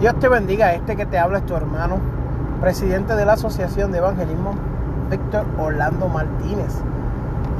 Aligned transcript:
Dios 0.00 0.16
te 0.20 0.28
bendiga, 0.28 0.74
este 0.74 0.94
que 0.94 1.06
te 1.06 1.18
habla 1.18 1.38
es 1.38 1.46
tu 1.46 1.56
hermano, 1.56 1.98
presidente 2.60 3.16
de 3.16 3.26
la 3.26 3.32
Asociación 3.32 3.90
de 3.90 3.98
Evangelismo, 3.98 4.54
Víctor 5.10 5.44
Orlando 5.58 6.06
Martínez. 6.06 6.72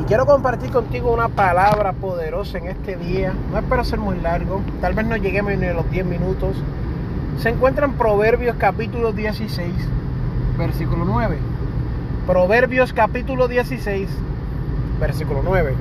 Y 0.00 0.04
quiero 0.04 0.24
compartir 0.24 0.70
contigo 0.70 1.12
una 1.12 1.28
palabra 1.28 1.94
poderosa 1.94 2.58
en 2.58 2.68
este 2.68 2.94
día. 2.94 3.32
No 3.50 3.58
espero 3.58 3.82
ser 3.82 3.98
muy 3.98 4.20
largo, 4.20 4.62
tal 4.80 4.94
vez 4.94 5.04
no 5.06 5.16
lleguemos 5.16 5.56
ni 5.58 5.66
a 5.66 5.74
los 5.74 5.90
10 5.90 6.06
minutos. 6.06 6.54
Se 7.38 7.48
encuentra 7.48 7.86
en 7.86 7.94
Proverbios 7.94 8.54
capítulo 8.56 9.12
16, 9.12 9.74
versículo 10.56 11.04
9. 11.04 11.38
Proverbios 12.24 12.92
capítulo 12.92 13.48
16, 13.48 14.08
versículo 15.00 15.40
9. 15.42 15.74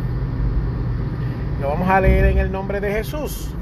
Lo 1.62 1.70
vamos 1.70 1.88
a 1.88 2.02
leer 2.02 2.26
en 2.26 2.40
el 2.40 2.52
nombre 2.52 2.82
de 2.82 2.94
Jesús. 2.94 3.54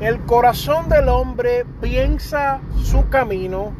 El 0.00 0.20
corazón 0.20 0.88
del 0.88 1.08
hombre 1.08 1.66
piensa 1.80 2.60
su 2.84 3.08
camino, 3.08 3.72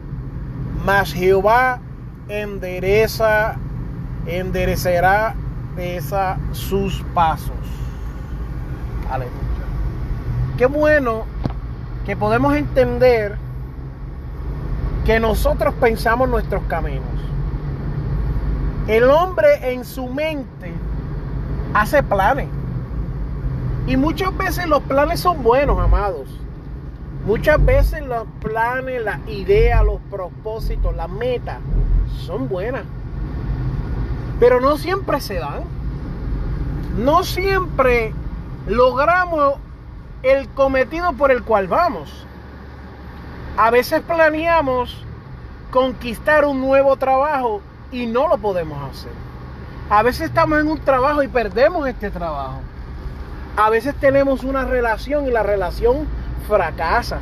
mas 0.85 1.13
Jehová 1.13 1.81
endereza, 2.29 3.57
enderecerá 4.27 5.35
sus 6.53 7.05
pasos. 7.15 7.55
Aleluya. 9.09 9.39
Qué 10.57 10.67
bueno 10.67 11.25
que 12.05 12.17
podemos 12.17 12.57
entender 12.57 13.37
que 15.05 15.21
nosotros 15.21 15.73
pensamos 15.75 16.29
nuestros 16.29 16.65
caminos. 16.65 17.05
El 18.89 19.05
hombre 19.05 19.73
en 19.73 19.85
su 19.85 20.09
mente 20.09 20.73
hace 21.75 22.03
planes. 22.03 22.49
Y 23.89 23.97
muchas 23.97 24.37
veces 24.37 24.67
los 24.67 24.83
planes 24.83 25.19
son 25.21 25.43
buenos, 25.43 25.81
amados. 25.81 26.29
Muchas 27.25 27.65
veces 27.65 28.03
los 28.07 28.27
planes, 28.39 29.03
las 29.03 29.27
ideas, 29.29 29.83
los 29.83 29.99
propósitos, 30.11 30.95
las 30.95 31.09
metas 31.09 31.57
son 32.27 32.51
buenas. 32.51 32.83
Pero 34.39 34.61
no 34.61 34.77
siempre 34.77 35.23
se 35.23 35.37
dan. 35.37 35.63
No 36.99 37.25
siempre 37.25 38.13
logramos 38.67 39.55
el 40.23 40.51
cometido 40.51 41.15
por 41.15 41.31
el 41.31 41.43
cual 41.43 41.67
vamos. 41.67 42.27
A 43.57 43.71
veces 43.71 44.03
planeamos 44.03 45.03
conquistar 45.71 46.45
un 46.45 46.61
nuevo 46.61 46.97
trabajo 46.99 47.63
y 47.91 48.07
no 48.07 48.29
lo 48.29 48.37
podemos 48.37 48.91
hacer. 48.91 49.13
A 49.89 50.03
veces 50.03 50.29
estamos 50.29 50.61
en 50.61 50.69
un 50.69 50.79
trabajo 50.79 51.23
y 51.23 51.29
perdemos 51.29 51.89
este 51.89 52.11
trabajo. 52.11 52.61
A 53.59 53.71
veces 53.71 53.93
tenemos 53.97 54.45
una 54.45 54.65
relación 54.65 55.27
y 55.27 55.33
la 55.33 55.43
relación 55.43 56.07
fracasa. 56.47 57.19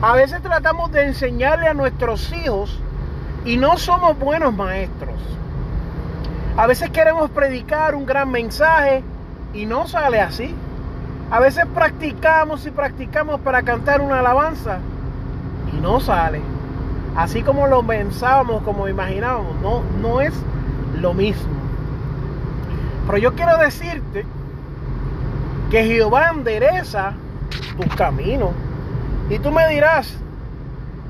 A 0.00 0.14
veces 0.14 0.40
tratamos 0.40 0.90
de 0.92 1.04
enseñarle 1.04 1.68
a 1.68 1.74
nuestros 1.74 2.32
hijos 2.32 2.80
y 3.44 3.58
no 3.58 3.76
somos 3.76 4.18
buenos 4.18 4.54
maestros. 4.54 5.16
A 6.56 6.66
veces 6.66 6.88
queremos 6.88 7.28
predicar 7.28 7.94
un 7.94 8.06
gran 8.06 8.30
mensaje 8.30 9.02
y 9.52 9.66
no 9.66 9.86
sale 9.86 10.22
así. 10.22 10.54
A 11.30 11.38
veces 11.38 11.66
practicamos 11.74 12.64
y 12.64 12.70
practicamos 12.70 13.42
para 13.42 13.62
cantar 13.62 14.00
una 14.00 14.20
alabanza 14.20 14.78
y 15.70 15.82
no 15.82 16.00
sale. 16.00 16.40
Así 17.14 17.42
como 17.42 17.66
lo 17.66 17.86
pensábamos, 17.86 18.62
como 18.62 18.88
imaginábamos, 18.88 19.54
no, 19.60 19.82
no 20.00 20.22
es 20.22 20.32
lo 20.98 21.12
mismo. 21.12 21.52
Pero 23.04 23.18
yo 23.18 23.34
quiero 23.34 23.58
decirte 23.58 24.24
que 25.74 25.82
Jehová 25.82 26.30
endereza 26.30 27.14
tus 27.76 27.92
caminos. 27.96 28.50
Y 29.28 29.40
tú 29.40 29.50
me 29.50 29.68
dirás, 29.68 30.16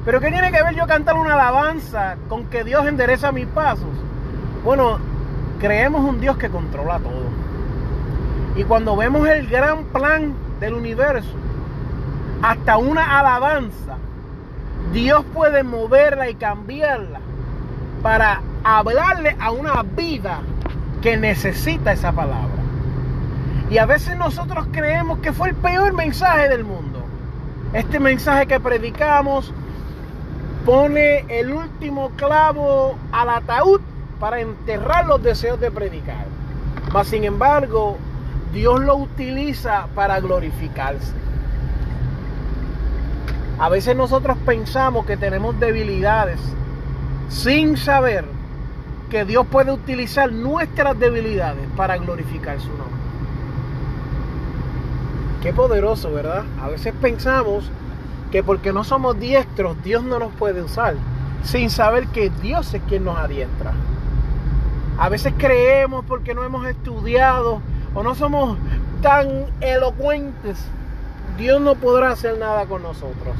pero 0.06 0.22
¿qué 0.22 0.30
tiene 0.30 0.50
que 0.50 0.62
ver 0.62 0.74
yo 0.74 0.86
cantar 0.86 1.16
una 1.16 1.34
alabanza 1.34 2.16
con 2.30 2.46
que 2.46 2.64
Dios 2.64 2.86
endereza 2.86 3.30
mis 3.30 3.44
pasos? 3.48 3.90
Bueno, 4.64 4.98
creemos 5.60 6.02
un 6.08 6.18
Dios 6.18 6.38
que 6.38 6.48
controla 6.48 6.98
todo. 6.98 7.28
Y 8.56 8.64
cuando 8.64 8.96
vemos 8.96 9.28
el 9.28 9.48
gran 9.48 9.84
plan 9.84 10.32
del 10.60 10.72
universo, 10.72 11.34
hasta 12.40 12.78
una 12.78 13.18
alabanza, 13.18 13.98
Dios 14.94 15.26
puede 15.34 15.62
moverla 15.62 16.30
y 16.30 16.36
cambiarla 16.36 17.20
para 18.02 18.40
hablarle 18.64 19.36
a 19.38 19.50
una 19.50 19.82
vida 19.82 20.40
que 21.02 21.18
necesita 21.18 21.92
esa 21.92 22.12
palabra. 22.12 22.63
Y 23.70 23.78
a 23.78 23.86
veces 23.86 24.16
nosotros 24.16 24.66
creemos 24.72 25.18
que 25.20 25.32
fue 25.32 25.50
el 25.50 25.54
peor 25.54 25.94
mensaje 25.94 26.48
del 26.48 26.64
mundo. 26.64 27.02
Este 27.72 27.98
mensaje 27.98 28.46
que 28.46 28.60
predicamos 28.60 29.52
pone 30.64 31.24
el 31.28 31.52
último 31.52 32.10
clavo 32.16 32.96
al 33.12 33.28
ataúd 33.28 33.80
para 34.20 34.40
enterrar 34.40 35.06
los 35.06 35.22
deseos 35.22 35.58
de 35.60 35.70
predicar. 35.70 36.26
Mas 36.92 37.08
sin 37.08 37.24
embargo, 37.24 37.98
Dios 38.52 38.80
lo 38.80 38.96
utiliza 38.96 39.88
para 39.94 40.20
glorificarse. 40.20 41.12
A 43.58 43.68
veces 43.68 43.96
nosotros 43.96 44.36
pensamos 44.44 45.06
que 45.06 45.16
tenemos 45.16 45.58
debilidades 45.58 46.40
sin 47.28 47.76
saber 47.76 48.24
que 49.10 49.24
Dios 49.24 49.46
puede 49.46 49.72
utilizar 49.72 50.32
nuestras 50.32 50.98
debilidades 50.98 51.66
para 51.76 51.96
glorificar 51.98 52.60
su 52.60 52.68
nombre. 52.68 53.03
Qué 55.44 55.52
poderoso, 55.52 56.10
¿verdad? 56.10 56.44
A 56.58 56.68
veces 56.68 56.94
pensamos 57.02 57.70
que 58.32 58.42
porque 58.42 58.72
no 58.72 58.82
somos 58.82 59.20
diestros, 59.20 59.76
Dios 59.84 60.02
no 60.02 60.18
nos 60.18 60.32
puede 60.32 60.62
usar, 60.62 60.94
sin 61.42 61.68
saber 61.68 62.06
que 62.08 62.30
Dios 62.30 62.72
es 62.72 62.80
quien 62.88 63.04
nos 63.04 63.18
adiestra. 63.18 63.74
A 64.96 65.10
veces 65.10 65.34
creemos 65.36 66.02
porque 66.08 66.34
no 66.34 66.44
hemos 66.44 66.66
estudiado 66.66 67.60
o 67.92 68.02
no 68.02 68.14
somos 68.14 68.56
tan 69.02 69.44
elocuentes, 69.60 70.64
Dios 71.36 71.60
no 71.60 71.74
podrá 71.74 72.12
hacer 72.12 72.38
nada 72.38 72.64
con 72.64 72.82
nosotros. 72.82 73.36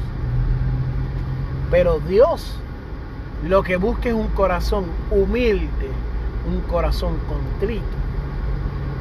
Pero 1.71 1.99
Dios 2.01 2.59
lo 3.43 3.63
que 3.63 3.77
busca 3.77 4.09
es 4.09 4.15
un 4.15 4.27
corazón 4.27 4.85
humilde, 5.09 5.89
un 6.47 6.61
corazón 6.69 7.17
contrito. 7.27 7.83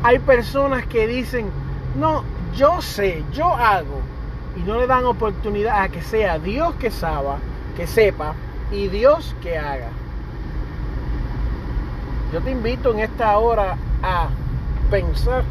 Hay 0.02 0.20
personas 0.20 0.86
que 0.86 1.06
dicen, 1.06 1.50
no, 2.00 2.24
yo 2.56 2.80
sé, 2.80 3.24
yo 3.32 3.54
hago. 3.54 4.00
Y 4.56 4.60
no 4.60 4.78
le 4.78 4.86
dan 4.86 5.04
oportunidad 5.04 5.82
a 5.82 5.88
que 5.88 6.02
sea 6.02 6.38
Dios 6.38 6.74
que 6.76 6.90
sabe, 6.90 7.34
que 7.76 7.86
sepa 7.86 8.34
y 8.70 8.88
Dios 8.88 9.34
que 9.42 9.58
haga. 9.58 9.88
Yo 12.32 12.40
te 12.40 12.50
invito 12.50 12.92
en 12.92 13.00
esta 13.00 13.36
hora 13.38 13.76
a 14.02 14.28
pensar 14.90 15.44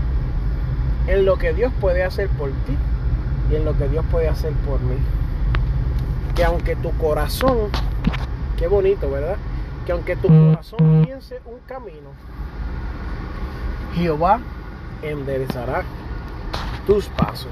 en 1.08 1.26
lo 1.26 1.38
que 1.38 1.54
Dios 1.54 1.72
puede 1.82 2.04
hacer 2.04 2.30
por 2.30 2.50
ti 2.50 2.78
y 3.52 3.56
en 3.56 3.66
lo 3.66 3.78
que 3.78 3.88
Dios 3.90 4.06
puede 4.10 4.30
hacer 4.30 4.54
por 4.66 4.80
mí. 4.82 4.98
Que 6.36 6.46
aunque 6.46 6.76
tu 6.78 6.92
corazón, 6.98 7.70
qué 8.58 8.68
bonito, 8.68 9.10
¿verdad? 9.10 9.36
Que 9.86 9.92
aunque 9.92 10.16
tu 10.16 10.30
corazón 10.30 11.04
piense 11.06 11.42
un 11.46 11.60
camino, 11.68 12.10
Jehová 13.96 14.40
enderezará 15.02 15.84
tus 16.86 17.06
pasos. 17.10 17.52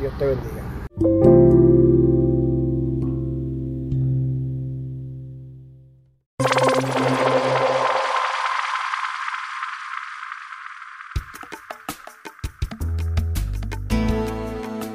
Dios 0.00 0.12
te 0.18 0.26
bendiga. 0.26 0.62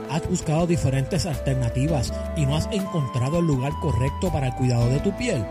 Has 0.10 0.28
buscado 0.28 0.68
diferentes 0.68 1.26
alternativas 1.26 2.14
y 2.36 2.46
no 2.46 2.56
has 2.56 2.68
encontrado 2.72 3.40
el 3.40 3.48
lugar 3.48 3.74
correcto 3.82 4.32
para 4.32 4.48
el 4.48 4.54
cuidado 4.56 4.90
de 4.90 5.00
tu 5.00 5.16
piel. 5.18 5.46